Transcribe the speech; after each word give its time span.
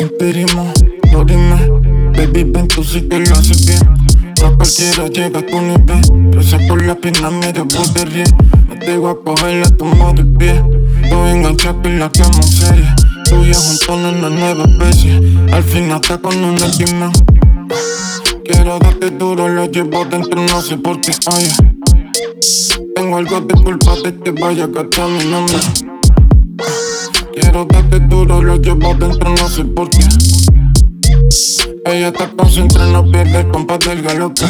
Impedimos 0.00 0.81
llega 5.12 5.46
tu 5.46 5.60
nivel. 5.60 6.30
Presa 6.30 6.58
por 6.68 6.84
la 6.84 6.94
pierna 6.94 7.30
medio 7.30 7.66
ríe 8.04 8.24
No 8.68 8.78
te 8.78 8.92
digo 8.92 9.08
a 9.08 9.22
cogerla, 9.22 9.68
tomo 9.76 10.12
de 10.12 10.24
pie. 10.24 10.62
Tú 11.08 11.16
enganchado 11.26 11.80
y 11.84 11.96
la 11.96 12.10
serie. 12.12 12.86
Tú 13.28 13.44
y 13.44 13.52
yo 13.52 13.94
en 13.94 14.16
una 14.16 14.30
nueva 14.30 14.64
especie. 14.64 15.20
Al 15.52 15.62
fin 15.62 15.90
hasta 15.90 16.18
con 16.18 16.36
un 16.44 16.56
estima. 16.56 17.10
Quiero 18.44 18.78
darte 18.78 19.10
duro, 19.10 19.48
lo 19.48 19.66
llevo 19.66 20.04
dentro, 20.04 20.42
no 20.42 20.60
sé 20.60 20.76
por 20.76 21.00
qué, 21.00 21.12
oye. 21.34 21.52
Tengo 22.94 23.16
algo 23.16 23.40
de 23.40 23.54
culpa 23.54 23.94
de 24.04 24.18
que 24.18 24.30
vaya 24.32 24.64
a 24.64 24.66
gastar 24.66 25.08
mi 25.08 25.24
nombre. 25.24 25.56
Quiero 27.34 27.64
darte 27.64 28.00
duro, 28.00 28.42
lo 28.42 28.56
llevo 28.56 28.94
dentro, 28.94 29.30
no 29.30 29.48
sé 29.48 29.64
por 29.64 29.88
qué. 29.88 30.51
Ella 31.84 32.08
está 32.08 32.30
concentrada, 32.30 32.92
no 32.92 33.10
pierde 33.10 33.40
el 33.40 33.48
compás 33.48 33.80
del 33.80 34.02
galope. 34.02 34.46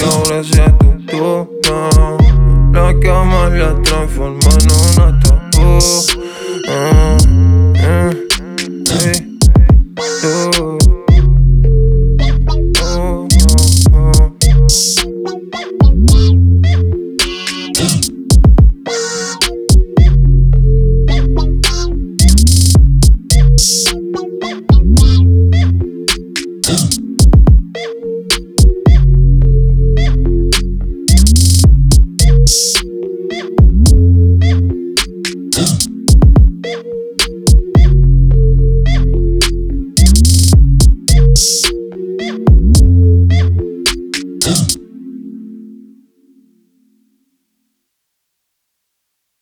Thank 0.00 0.28
you. 6.12 6.17